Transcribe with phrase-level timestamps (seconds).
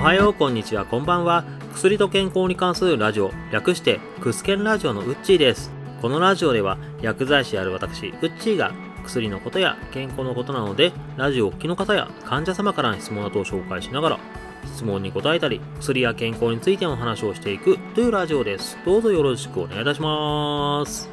[0.00, 1.44] はようこんにちはこんばんは。
[1.74, 5.70] 薬と健康に関するラジオ略してクスケンラジオのウッチーです。
[6.00, 8.72] このラジオでは薬剤師である私ウッチーが
[9.04, 14.18] 薬のことや健康のことなのでラジオをお聞きの方や患者様からの質問などを紹介しながら
[14.64, 18.78] 質問に答えたり薬や健康についての話をしていくというラジオです。
[18.86, 21.10] どうぞよろしくお願いいたします。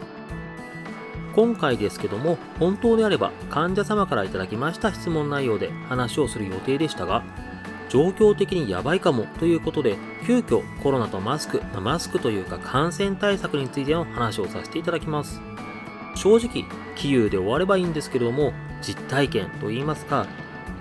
[1.35, 7.21] 今回ですけども本当であれば患者様からいただきました質問内容で話をする予定でしたが
[7.89, 15.41] 状況的にやばいかもということで急遽コロナとマスクマスクというか感染対策についての話をさせていただきます。
[16.15, 16.65] 正直
[16.96, 18.51] 杞憂で終わればいいんですけれども
[18.82, 20.25] 実体験といいますか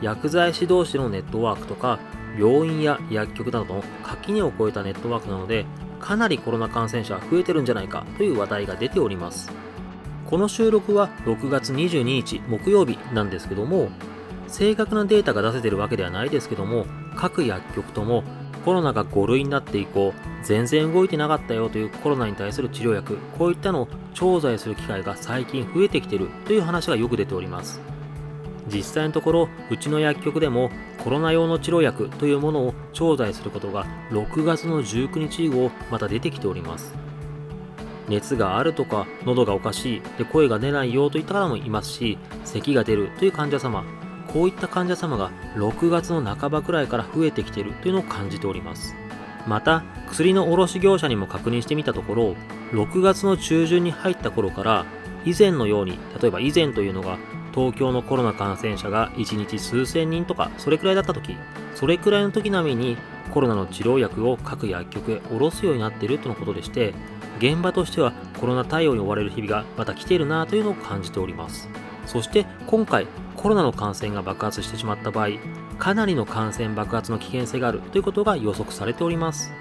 [0.01, 1.99] 薬剤師同士のネットワークとか
[2.39, 5.67] 病院や薬局などの垣根を越えたネットワークなので
[6.01, 9.51] かなりコロナ感染者は増えてるんじゃないかという話題が出ております。
[10.27, 13.91] この収録は6月22日木曜日なんですけども
[14.49, 18.25] 正確なデータが出せてるわけではないですけども各薬局とも
[18.65, 20.13] コロナが5類になって以降
[20.43, 27.81] 全然動いてなかったよというコロナに対する治療薬こういったのを調剤する機会が最近増えてきてるという話がよく出ております。
[28.67, 30.71] 実際のところうちの薬局でも
[31.05, 36.93] コロナ用の治療薬というものを調剤することが6月の19日以降また出てきております。
[38.09, 43.85] 熱があるとか喉がおかしいで声が出ないよといった方もいますし咳が出るという患者様
[44.37, 48.95] こういった患者様が6月の半ばくらいから増えてきているというのを感じております。
[49.47, 52.37] また薬の卸業者にも確認してみたところ
[52.73, 54.85] 6月の中旬に入った頃から
[55.25, 57.17] 以前のように例えば以前というのが
[57.55, 61.35] 東京のコロナ感染者が1日数千人とかそれくらいだった時
[61.75, 62.97] それくらいの時並みに
[63.33, 66.93] コロナの治療薬を各薬局へ卸すようになっているとのことでして
[67.39, 71.71] 現場としてはコロナ対応に追われる日々がまた来ているなというのを感じております。
[72.07, 73.07] そして今回
[73.37, 75.29] コロナの感染が爆発してしまった場合
[75.79, 79.53] かなりの感染爆発の危険性があるということが予測されております。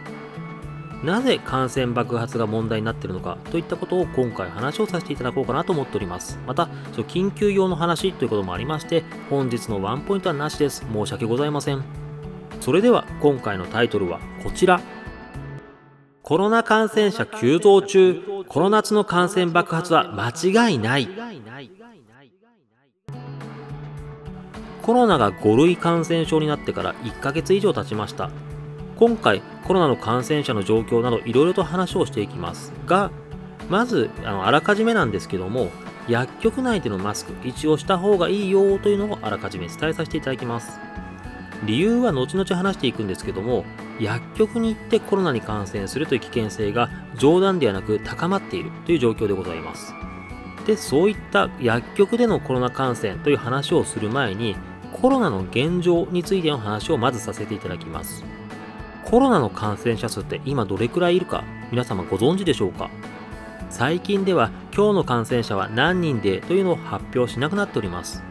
[1.04, 6.40] なぜ感染爆発が問題になっているのかといったことを今回話をさせていただこうかなと思っております。
[6.48, 10.84] また緊急用の話ということもありまして本日のワンポイントはなしです。
[10.92, 11.84] 申し訳ございません。
[12.62, 14.82] それでは今回のタイトルはこちら。
[16.24, 18.24] コロナ感染者急増中。
[18.48, 20.30] この夏の感染爆発は間
[20.70, 21.08] 違いない。
[24.86, 28.30] コロナが5類感染症になってから1ヶ月以上経ちました。
[28.98, 33.10] 今回コロナの感染者の状況などいろいろと話をしていきますが
[33.68, 35.70] まずあのあらかじめなんですけども
[36.08, 40.80] 薬局内でのマスク一応した方がいいよというのをあらかじめ伝えさせていただきます。
[41.66, 43.66] 理由は後々話していくんですけども
[44.00, 49.96] 薬局に行ってコロナに感染するという危険性が冗談ではなく高まっているという状況でございます。
[50.68, 54.56] でそういった薬局でのコロナ感染という話をする前に
[55.02, 58.24] コロナの現状についての話をまずさせていただきます。
[59.04, 62.90] コロナの感染者数って今どれくらいいるか皆様ご存知でしょうか？
[63.70, 68.24] 最近では今日の感染者は何人でというのを発表しなくなっております。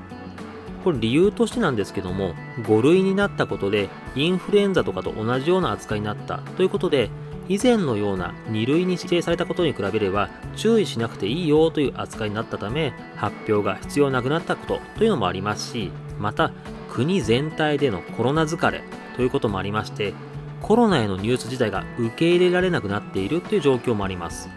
[0.82, 7.10] これ理由としてなんですけども5類になったことでインフルエンザとかと同じような扱いになったということで
[7.48, 16.52] 以前のような2類に指定されたことに比べれば注意しなくていいよという扱いになったため発表が必要なくなったことというのもありますしまた
[16.90, 18.82] 国全体でのコロナ疲れ
[19.16, 20.14] ということもありまして
[20.62, 24.48] コロナへのニュース自体が受け入れられなくなっているという状況もあります。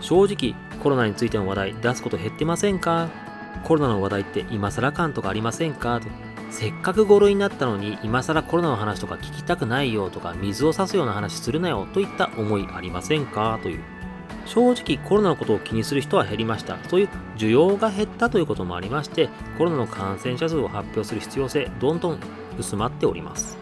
[0.00, 3.08] 正直コロナについての話題出すこと減ってませんか？
[3.64, 6.00] コロナの話題って今更感とかありませんか？
[6.00, 6.08] と。
[6.50, 13.58] せっかく5類になったのに今更コロナの話とか聞きたくないよとか水を差すような話するなよといった思いありませんか？
[13.62, 13.80] という。
[14.46, 16.78] 正直コロナのことを気にする人は減りました。
[16.88, 19.28] そういう需要が減ったということもありまして
[19.58, 22.18] コロナの感染者数を発表する必要性どんどん
[22.58, 23.58] 薄まっております。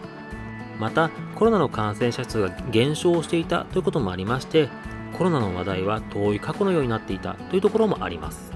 [0.79, 4.69] またコロナの感染者数が減少していたということもありまして
[5.17, 8.51] コロナの話題は遠い過去のようになっていたというところもあります。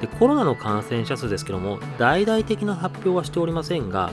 [0.00, 4.12] でコロナの感染者数ですけども大々的な発表はしておりませんが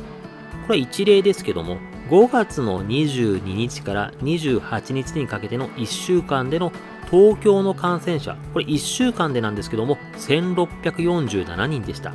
[0.66, 1.78] これは一例ですけども
[2.10, 6.72] 5月の22日から28日にかけての1週間での
[7.12, 12.14] 東京の感染者、これ1週間でなんですけども、1647人でした。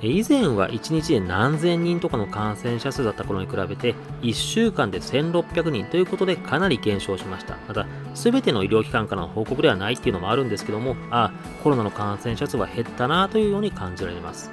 [0.00, 7.56] 以前は1日で何千人とかの感染者数だった頃に比べて、1週間で1600人ということでかなり減少しました。
[7.68, 14.50] また、すべての医療機関からの報告ではないっていうのもあるんですけども、ああ、コロナの感染者数は減ったなというように感じられます。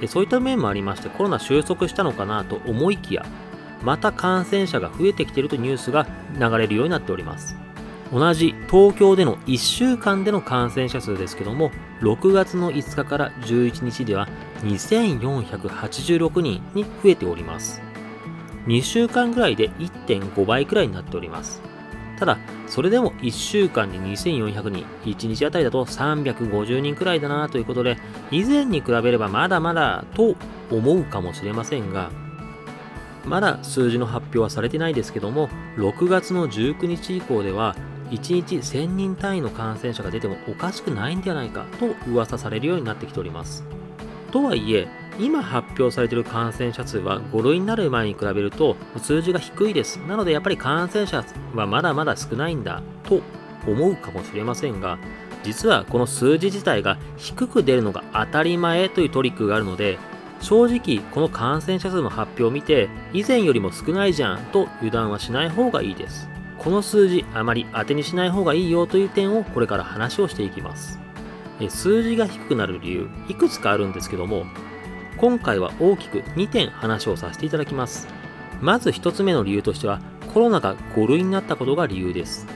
[0.00, 3.24] でそういった面もありまして、コロナ収束したのかなと思いきや、
[3.84, 6.06] また感染者が増えてきているというニュースが
[6.36, 7.54] 流れるようになっております。
[8.12, 11.70] 同じ東京での1週間での感染者数ですけども
[12.00, 14.28] 6月の5日から11日では
[14.62, 17.84] 2486人に増えております
[18.66, 21.60] 2週間ぐらいで1.5倍くらいになっております。
[22.18, 27.98] ただ、それでも1週間に2400人、1日あたりだと350人くらいだなということで、
[28.30, 30.36] 以前に比べればまだまだと
[30.70, 32.10] 思うかもしれませんが、
[33.26, 37.74] まだ数字の発表はされてないですけども、6月の19日以降では、
[38.14, 43.64] 1日1000人単位の感染者が出てもおかしくないんじゃないかと噂されるようになってきております。
[44.30, 44.88] とはいえ、
[45.18, 49.98] 今発表されている感染者数は5類になる前に比べると数字が低いです。
[49.98, 51.24] なのでやっぱり感染者
[51.54, 53.20] はまだまだ少ないんだと
[53.66, 54.98] 思うかもしれませんが、
[55.44, 59.98] 実はこの数字自体が低く出るのが当たり前というトリックがあるので、
[60.40, 66.28] 正直この感染者数の発表を見て以前よりも少ないじゃんと油断はしない方がいいです。
[66.58, 70.98] この数字あまり当てにしない方がいいよという点をこれから話をしていきます。
[71.68, 74.44] 数字が低くなる理由いくつかあるんですけども
[75.16, 78.08] 今回は大きく2点話をさせていただきます。
[78.60, 80.00] まず1つ目の理由としては、
[80.32, 82.46] コロナが5類になったことが理由です。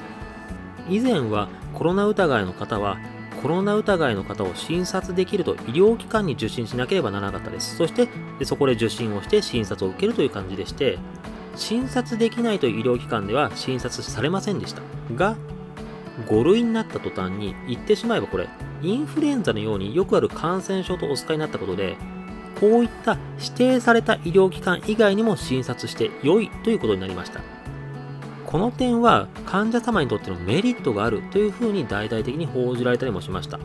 [0.89, 2.99] 以前はコロナ疑いの方は、
[3.41, 7.77] コロナ疑いの方を診察できると医療機関に受診しなければならなかったです。
[7.77, 8.09] そして
[8.45, 10.99] そこで受診をして診察を受けるという感じでして、
[11.59, 14.83] 診察できないという医療機関では診察されませんでした。
[15.15, 15.37] が、
[16.27, 18.49] 5類になった途端に言ってしまえばこれ、
[18.81, 21.97] インフルエンザのようによくある感染症とお使いになったことで、
[22.61, 27.41] こういった指定された医療機関以外にも診察して良いということになりました。
[28.47, 33.61] この点は患者様にとってのメリットがあるというふうに大々的に報じられたりもしました。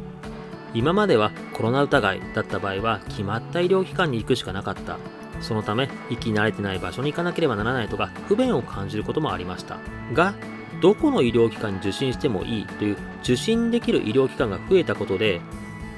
[0.73, 4.97] 今まではコロナ疑いだった場合は決まった医療機関に行くしかなかった。
[5.41, 9.79] そのため行き慣れてない場所に行かなければならないとか不便を感じることもありました。
[10.13, 10.33] が、
[10.81, 15.39] どこの医療機関に受診してもいいという受診できる医療機関が増えたことで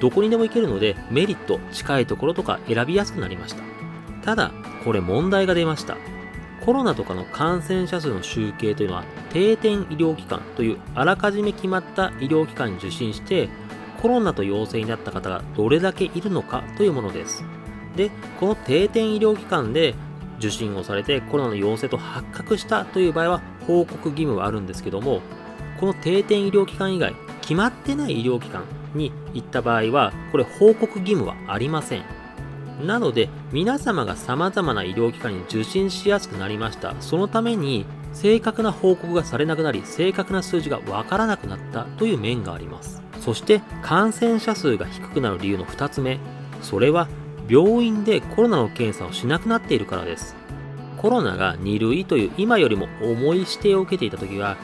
[0.00, 3.62] どこにでも行けるのでメリット、近いところとか選びやすくなりました。
[4.22, 4.52] ただ、
[4.84, 5.96] これ問題が出ました。
[6.64, 13.48] コロナとかの感染者数の集計というのは定点医療機関というあらかじめ決まった医療機関に受診して
[14.02, 17.44] コロナと陽性になった方がどれだけいるのかというものです。
[17.96, 19.94] で、この定点医療機関で
[20.38, 25.20] 受診をされてコロナの陽性と発覚したという場合は報告義務はあるんですけども、
[25.80, 28.64] この定点医療機関以外、決まってない医療機関
[28.94, 32.04] に行った場合は、これ報告義務はありません。
[32.84, 36.94] なので、皆様が様々な医療機関に受診しやすくなりました。
[37.00, 43.02] そのために、正確な報告がされなくなり、正確な数字がわからなくなったという面があります。
[43.20, 46.18] そして、感染者数が低くなる理由の2つ目、
[46.62, 47.08] それは、
[47.48, 50.34] 病院でコロナの検査をしなくなっているからです。
[50.96, 54.56] コロナが2類という今よりも重い指定を受けていた時は、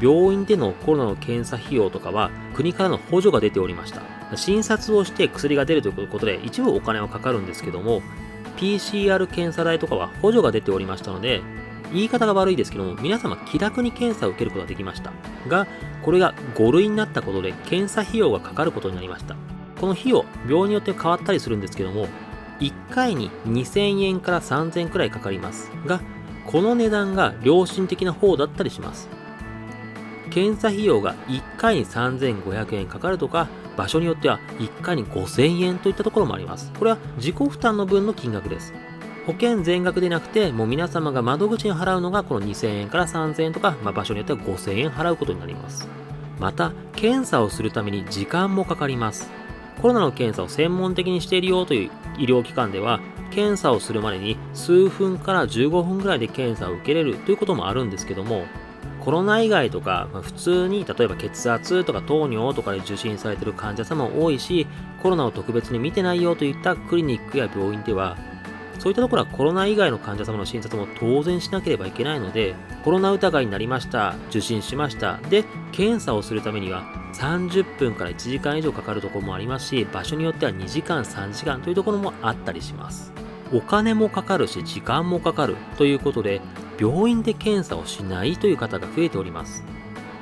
[0.00, 4.02] 病院でのコロナの検査費用とかは国からの補助が出ておりました。
[4.36, 8.02] 診察をして薬が出るということで一部お金はかかるんですけども、
[8.56, 11.42] PCR 検査代とかは補助が出ておりましたので、
[11.92, 15.12] 言い方が悪いですけども、皆様気楽に検査を受けることができました。
[15.48, 15.66] が、
[16.02, 19.36] これが5類になったことで検査費用がかかることになりました。
[19.80, 22.06] この費用、病院によって変わったりするんですけども、
[22.60, 26.00] 1回に2000円から3000円くらいかかりますが、
[26.46, 29.08] この値段が良心的な方だったりします。
[30.30, 36.72] 検査費用が1回に3500円かかるとか、場所によっては1回に5000円といったところもあります。
[36.78, 38.72] これは自己負担の分の金額です。
[39.26, 45.88] 保険全額でなくて、もう皆様が窓口に払うのがこの2000円から3000円とか、まあ、場所によっては5000円払うことになります。
[46.38, 49.39] また、検査をするために時間もかかります。
[49.80, 58.44] コロナの検査を専門的にしているよという医療機関では、検査をするまでに数分から15分ぐらいで検査を受けれるということもあるんですけども、
[59.00, 64.66] コロナ以外とか、まあ、普通に例えば血圧とか糖尿とかで受診されている患者様も多いし、
[65.02, 68.18] コロナを特別に見てないよといったクリニックや病院では、
[68.78, 83.12] そういったところはコロナ以外の患者様の診察も当然しなければいけないので、コロナ疑いになりました、受診しました、で、検査をするためには30分から1時間以上かかるところもありますし、場所によっては2時間、3時間というところもあったりします。
[83.52, 86.40] お金もかかるし、時間もかかるということで、
[86.78, 89.62] 病院で検査をしないという方が増えております。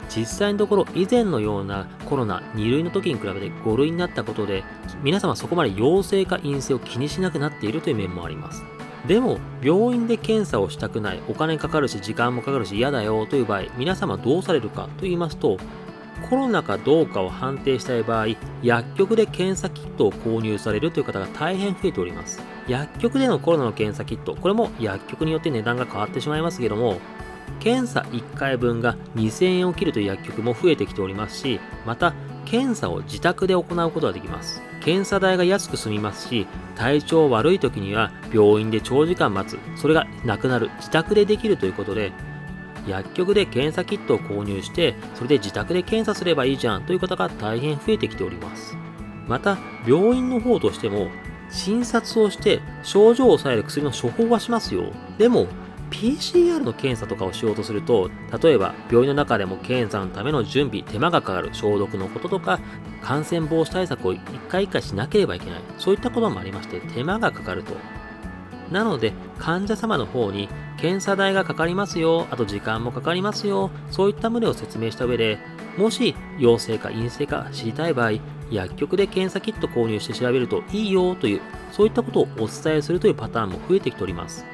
[0.08, 4.64] 実際のところ以前のようなコロナ2類の時に比べて5類になったことで
[5.02, 8.64] 皆様そこまで陽性か陰性を気にしなくなっているという面もあります。
[9.06, 15.58] でも病院で検査をしたくないお金かかるし時間もかかるし嫌だよという場合皆様どうされるかと言いますと
[16.28, 18.28] コロナかどうかを判定したい場合、
[18.62, 22.40] 薬局で検査キットを購入されるという方が大変増えております。
[22.66, 27.00] 薬局でのコロナの検査キット、これも薬局によって値段が変わってしまいますけども、
[27.60, 34.62] 検査1回分が2000円を切るという薬局も増えてきておりますし、また、検査を自宅で行うことができます。
[34.80, 36.46] 検査代が安く済みますし、
[36.76, 42.10] 体調悪い時には病院で長時間待つ、それがなくなる、自宅でできるということで、
[42.88, 48.76] 薬局で検査キットを購入して、それで自宅で検査すればいいじゃんという方が大変増えてきております。
[49.26, 51.08] また、病院の方としても、
[51.50, 54.92] 診察をして症状を抑える薬の処方はしますよ。
[55.18, 55.46] でも、
[55.90, 58.10] PCR の検査とかをしようとすると、
[58.42, 62.60] 例えば病院の中でも検査のための準備、手間がかかる消毒のこととか、
[63.02, 65.60] 感染防止対策を一回一回しなければいけない。
[65.78, 67.74] そういったこともありまして、手間がかかると。
[68.70, 70.48] なので、患者様の方に
[70.78, 75.38] 検査代がかかりますよ、あと時間もかかりますよ、そういった旨を説明した上で、
[75.76, 78.12] もし陽性か陰性か知りたい場合、
[78.50, 81.40] 薬局で検査キット購入して調べるといいよという、
[81.72, 84.44] そういったことをお伝えするというパターンも増えてきております。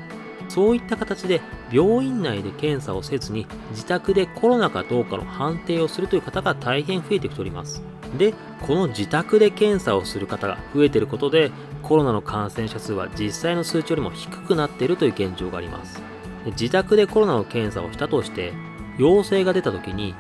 [0.55, 1.41] そういった形で
[1.73, 7.83] 病院内で検査をせずに自宅でコロナかどうかの判定をするという方が大変増えてきております。
[8.17, 8.35] で、
[8.65, 11.51] この自宅で検査をする方が増えていることで
[11.83, 16.01] コロナの感染者数は実際の数値よりも低くなっているという現状があります。
[16.47, 18.53] 自宅でコロナの検査をしたとして
[18.97, 20.15] 陽性が出た時に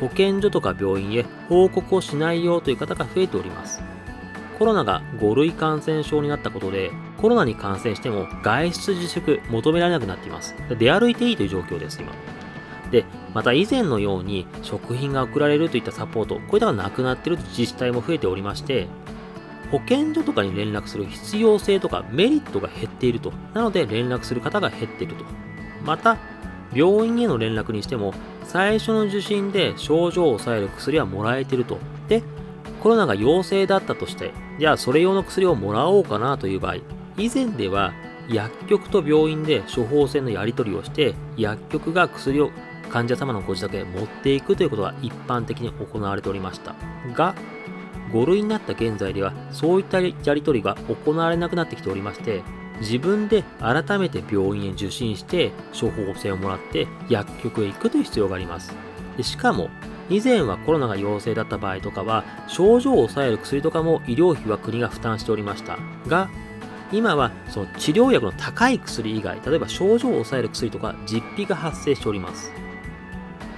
[0.00, 3.82] 保健所とか病院へ報告をしないよという方が増えております。
[4.58, 6.90] コロナが5類感染症になったことで、
[7.20, 10.54] コロナに感染しても外出自粛求められなくなっています。
[10.78, 12.12] 出歩いていいという状況です、今。
[12.90, 18.86] で、また以前のように食品が送られるといったサポート、こういったのがなくなっている自治体も増えておりまして、
[19.70, 23.32] 保健所とかに連絡する必要性とかメリットが減っていると。
[23.52, 25.24] なので連絡する方が減っていると。
[25.84, 26.16] また、
[26.72, 31.78] 病院への連絡にしても、最初の受診で症状を抑える薬はもらえていると。
[32.08, 32.22] で、
[32.82, 36.76] コロナが陽性だったとして、じゃあそれ用の薬をもらおうかなという場合、
[37.18, 37.92] 以前では
[38.28, 42.50] 薬局と病院で処方箋のやり取りをして、薬局が薬を
[42.90, 46.74] 患者様のご自宅へ持っていくということが一般的に行われておりました。
[47.14, 47.34] が、
[48.12, 52.42] 5類になった現在では、そういったやり取りが行われなくなってきておりまして、
[52.80, 58.74] 自分で改めて病院へ受診して処方箋をもらって薬局へ行くという必要があります。
[59.16, 59.68] でしかも、
[60.10, 65.78] 以前はコロナが陽性だった場合とかは、症状を抑える薬とかも医療費は国が負担しておりました。
[66.06, 66.30] が、
[66.92, 72.52] 今はその治療薬の高い薬以外、例えば症状を抑える薬とか実費が発生しております。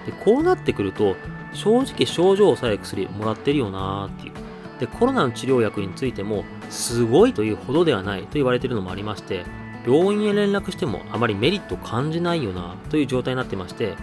[0.07, 1.17] でこうなってくると、
[1.53, 4.33] 正直症状を抑える薬もらってるよなーっていう。
[4.81, 9.45] で、コロナの治療薬についても、すごいというほどではないと言われているのもありまして、
[9.87, 13.95] 病院へ連絡してもあまりメリットを感じないよなという状態になってまして、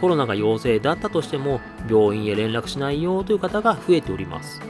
[0.00, 4.60] コロナが陽性だったとしても病院へ連絡しないよという方が増えております。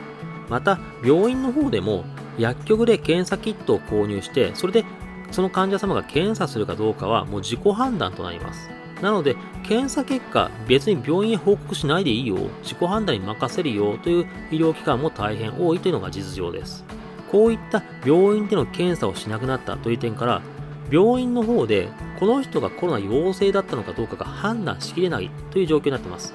[0.49, 2.05] また、病院の方でも
[2.39, 4.85] 薬局で検査キットを購入して、それで
[5.31, 8.71] その患者様が検査するかどうかはもう自己判断となります。
[9.03, 16.85] なので、検査結果、別に病院へ報告しないでいいよ、自己判断に任せるよという医療機関も大変多いというのが実情です。
[17.31, 20.43] こういった病院での検査をしなくなったという点から、
[20.91, 21.89] 病院の方で
[22.21, 26.35] この人がコロナ陽性だったのかどうかが判断しきれないという状況になっています。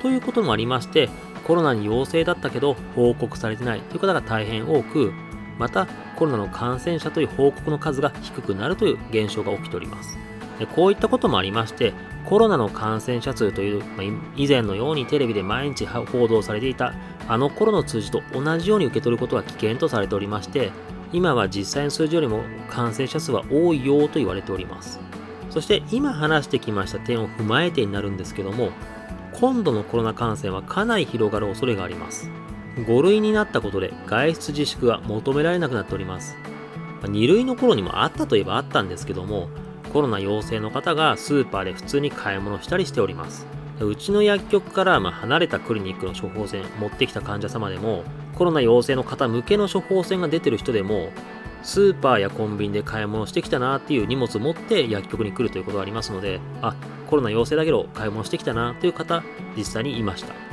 [0.00, 1.10] ということもありまして、
[1.46, 5.12] コロナに陽性だったけど報告されてないという方が大変多く、
[5.58, 5.86] また
[6.16, 10.16] コロナの感染者という報告の数が低くなるという現象が起きております。
[10.74, 11.92] こういったこともありまして、
[12.24, 14.02] コロナの感染者数という、まあ、
[14.36, 16.94] 以前のようにテレビで毎日報道されていた
[17.28, 20.72] あの頃の数字と同じように受け取ることは危険とされておりまして、
[21.12, 25.00] 今は実際の数字よりも感染者数は多いよと言われております。
[25.50, 28.70] そして今話してきました点を踏まえてになるんですけども、
[29.40, 32.28] 今度のコロナ感染はかなり広がる恐れがあります。
[32.86, 36.36] 5類になったことで外出自粛が求められなくなっております。
[37.02, 39.48] 2類の頃にもあったといえばあったんですけども、
[39.92, 43.46] コロナ陽性の方がスーパーで普通に買い物したりしております。
[43.80, 48.02] うちの薬局からま離れたクリニックの処方箋持ってきた患者様でも
[48.34, 51.10] コロナ陽性の方向けの処方箋が出てる人でも
[51.62, 56.74] スーパーやコンビニで買い物してきたなっていう荷物を持って薬局に来るということがありますのであ
[57.08, 59.22] コロナ陽性だけど買い物してきたなという方
[59.56, 60.47] 実際にいました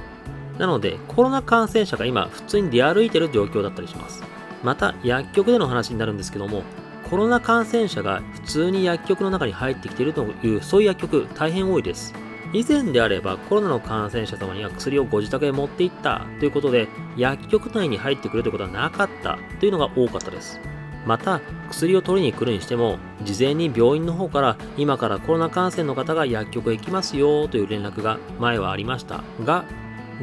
[0.57, 4.23] なのでコロナ感染者が今普通に出歩いてる状況だったりします
[4.63, 6.63] また薬局での話になるんですけども
[7.09, 12.13] コロナ感染者が普通に薬局の中に入ってきているというそういう薬局大変多いです
[12.53, 20.59] 以前であればコロナの感染者様には薬をご自宅へ持って行ったということで薬局内に入ってくるということはなかったというのが多かったです。
[21.05, 29.65] また薬を取りに来るにしても事前に病院の方から今からコロナ感染の方が薬局へ行きますよという連絡が前はありましたが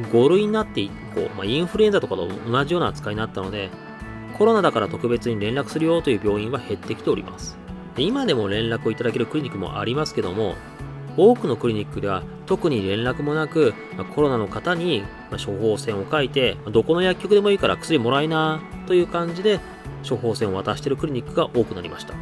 [0.01, 3.69] 5類になって以降、まあ、インフルエンザとかと同じような扱いになったので
[4.37, 7.57] コロナだから特別に連絡するよという病院は減ってきております。
[7.95, 10.55] 今でも連絡をいただけるクリニックもありますけども
[11.15, 13.75] 多くのクリニックでは特に連絡もなく
[14.15, 19.59] コロナの方に処方箋を書いてどこの薬局でもいいから薬もらいなという感じで
[20.07, 22.15] 処方箋を渡しているクリニックが多くなりました。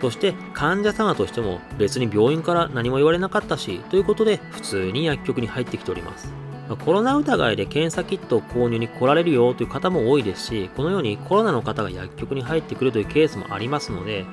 [0.00, 6.45] そして患者様としても別に病院から何も言われなかったしということで普通に薬局に入ってきております。
[6.74, 14.24] コロナ疑いで検査キットを購入に来られるよという方も多いですしこのようにコロナの方が薬局に入ってくるというケースもありますので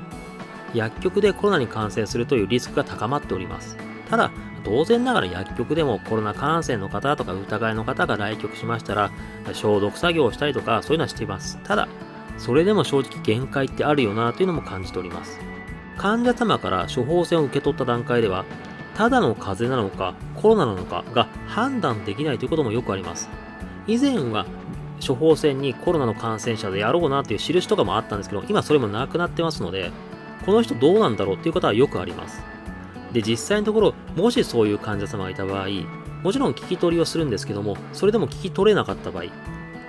[0.73, 3.77] 薬局でコロナに感染するというリスクが高まっております。
[4.09, 4.31] ただ
[4.63, 9.11] 当然ながら薬局でもコロナ感染の方とか疑いの方が来局しましたら
[9.53, 11.59] 消毒作業をしたりとかそういうのはしています。
[11.63, 11.87] ただ
[12.37, 15.39] それでも正直限界ってあるよなというのも感じております。
[15.97, 18.45] 患者様から処方箋を受け取った段階では
[18.95, 23.29] ただの風邪なのかコロナなのかが判断できないということもよくあります。
[23.87, 24.45] 以前は
[25.05, 29.91] 処方箋にコロナの感染者でやろうなという印とかもあったんですけど今それもなくなってますので
[30.45, 32.41] この人どうなんだろうっていうことはよくあります。
[33.11, 35.67] で実際のところもしそういう患者様がいた場合
[36.23, 39.25] もちろん聞き取りをするんですけどもそれでも聞き取れなかった場合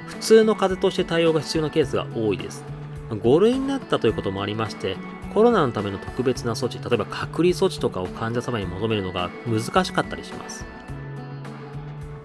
[0.06, 2.64] 普通の風邪として対応が必要なケースが多いです。
[3.10, 4.96] 5類になったということもありまして
[5.34, 10.64] コロナのための特別な措置例えば隔離措置とかを患者様に求めるのが難しかったりします。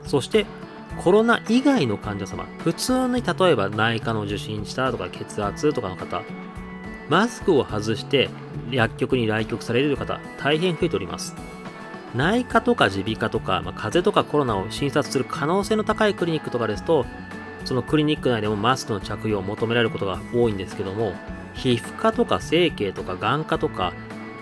[0.06, 0.46] そして
[1.04, 6.24] コロナ以外の患者様普通に例えば内科の受診したとか血圧とかの方
[7.10, 8.30] マスクを外して
[8.70, 11.36] 薬局に来局される方大変増えております。
[12.16, 17.06] 内科とか耳鼻科とか、まあ、風邪とかコロナを診察する可能性の高いクリニックとかですと
[17.66, 21.13] そのクリニック内でもマスクの着用を求められることが多いんですけども
[21.60, 23.94] 皮膚科とか整形とか眼科とか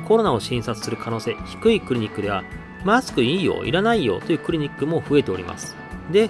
[0.07, 2.43] コロナを診察する可能性低いクリニックでは
[2.85, 5.75] マスクいいよいらないよというクリニックも増えております
[6.11, 6.29] で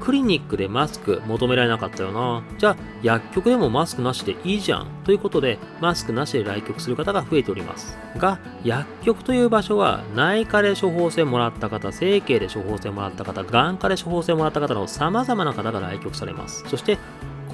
[0.00, 2.42] クリニックでマスク求められなかったよな。
[2.58, 4.88] じゃあ、薬局でもマスクなしでいいじゃん。
[5.04, 7.98] ということで、マスクなしで来局する方が増えております。
[8.16, 16.64] が、薬局という場所は、内科で処方箋もらった方、整形で処方箋もらった方、眼科で処方箋もらった方の様々な方が来局されます。
[16.68, 16.98] そして、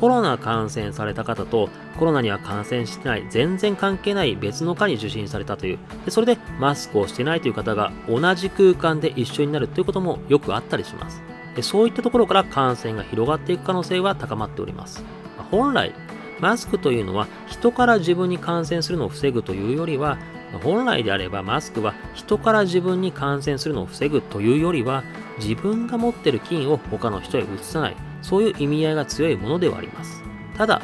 [0.03, 11.23] コロナ感染された方とコロナには感染してない全然関係ない別の科に受診されたというでそれでマスクをしてないという方が同じ空間で一緒になるということもよくあったりします
[11.55, 15.05] でそういったところから感染が広がっていく可能性は高まっております。
[15.51, 15.93] 本来、
[16.41, 20.19] マスクというのは人から自分に感染するのを防ぐというよりは、
[20.63, 25.05] 本来であればマスクは人から自分に感染するのを防ぐというよりは、
[25.39, 30.23] 自分が持ってる菌を他の人へ移さない、そういう意味合いが強いものではあります。
[30.57, 30.83] ただ、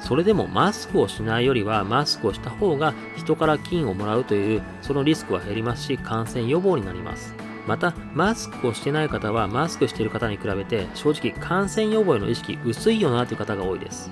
[0.00, 7.34] それでもマスクをしないよりはマスクをした方が人から菌をもらうというそのリスクは減りますし感染予防になります。
[7.66, 14.10] また、マスクをしてない方は、マスクしている方に比べて、正直感染予防への意識薄いよなという方が多いです。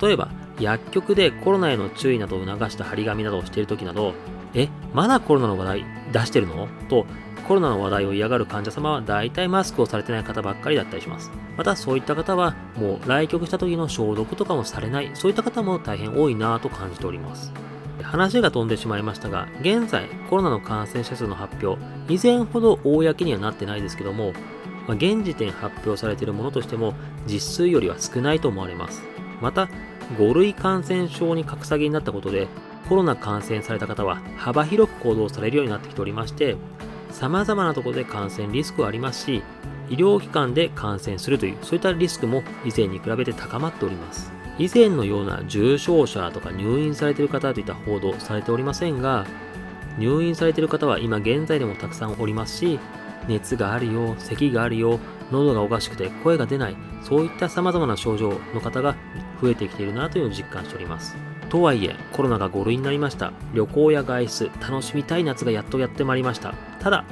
[0.00, 0.28] 例えば、
[0.60, 4.14] 薬局でコロナへの注意などを促した張り紙などをしている時など、
[4.54, 6.68] え、まだコロナの話題出してるの？
[6.88, 7.06] と、
[7.46, 11.30] コロナの話題を嫌がる患者様は大体マスクをされてない方ばっかりだったりします。
[11.56, 17.52] またそういった方はもう来局した時の消毒とかもされない、そういった方も大変多いなぁと感じております。
[18.02, 24.32] 話が飛んでしまいましたが、現在コロナの感染者数の発表、以前ほど公にはなってないですけども、
[24.88, 26.94] 現時点発表されているものとしても
[27.26, 29.02] 実数よりは少ないと思われます。
[29.40, 29.68] また、
[30.18, 32.48] 5類感染症に格下げになったことで、
[32.88, 36.56] コロナ感染された方は幅広く行動されるようになってきておりまして、
[37.14, 39.42] 様々なところで感染リスクはありますし、
[39.88, 44.32] 医療機関で感染するという、そういったリスクも以前に比べて高まっております。
[44.58, 49.26] 以前のような重症者とか入院されている方といった報道されておりませんが、
[49.96, 52.80] 入院されている方は今現在でもたくさんおりますし、
[53.28, 54.98] 熱があるよ、咳があるよ、
[55.30, 58.96] 喉がおかしくて声が出ない、そういった様々な症状の方が
[59.40, 61.16] 増えてきているなというのを実感しております。
[61.48, 63.32] とはいえ、コロナが5類になりました。
[63.54, 66.54] 旅行や外出、楽しみたい夏がやっとやってまいりました。
[66.84, 67.02] ただ、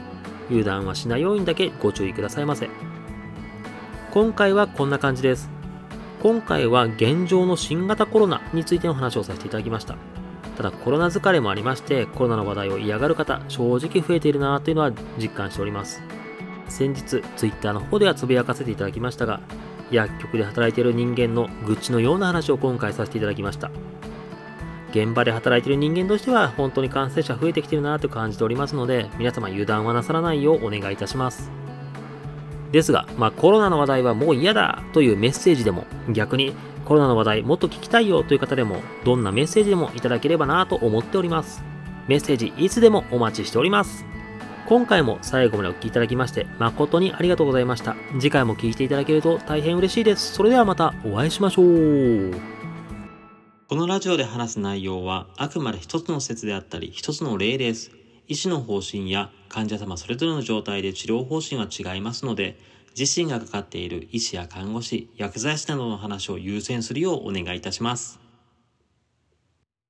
[0.50, 2.68] 油断はしないようにだけご注意くださいませ。
[4.10, 5.48] 今回はこんな感じです。
[6.22, 9.96] 今回は現状の新型コロナについての話をさせていただきました。
[10.58, 16.02] ただコロナ疲れもありまして、コロナの話題を嫌がる方、正直増えているなというのは実感しております。
[16.68, 19.40] 先日、Twitter の方ではつぶやかせていただきましたが、
[19.90, 23.70] 薬局で働いている人間の愚痴のような話を今回させていただきました。
[24.92, 31.50] 現場で働いている人間としては本当に感染者増えてきているなと感じておりますので、皆様油断はなさらないようお願いいたします。
[32.70, 41.62] ですが、まあ、コロナの話題はもう嫌だというメッセージでも、逆にコロナの話題もっと聞きたいよという方でも、どんなメッセージでもいただければなと思っております。
[42.08, 44.04] メッセージいつでもお待ちしております。
[44.66, 47.94] 今回も最後までお聴きいただきまして誠にありがとうございました。
[48.18, 50.32] 次回も聴いていただけると大変嬉しいです。
[50.32, 52.51] それではまたお会いしましょう。
[53.72, 57.90] このラジオで話す内容はあくまで一つの説であったり一つの例です。
[58.28, 62.58] 医師の方針や患者様それぞれの状態で治療方針は違いますので、
[62.94, 68.21] 自身がかかっている医師や看護師、薬剤師などの話を優先するようお願いいたします。